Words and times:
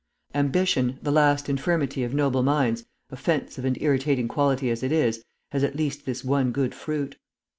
Ambition, 0.33 0.97
the 1.03 1.11
last 1.11 1.47
infirmity 1.47 2.03
of 2.03 2.11
noble 2.11 2.41
minds, 2.41 2.85
offensive 3.11 3.63
and 3.63 3.79
irritating 3.79 4.27
quality 4.27 4.71
as 4.71 4.81
it 4.81 4.91
is, 4.91 5.23
has 5.51 5.63
at 5.63 5.75
least 5.75 6.07
this 6.07 6.23
one 6.25 6.51
good 6.51 6.73
fruit.) 6.73 7.17